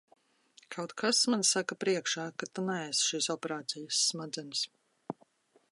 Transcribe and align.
Kaut 0.75 0.93
kas 1.01 1.19
man 1.33 1.43
saka 1.49 1.77
priekšā, 1.83 2.25
ka 2.43 2.49
tu 2.59 2.65
neesi 2.69 3.05
šīs 3.11 3.29
operācijas 3.35 4.03
smadzenes. 4.09 4.65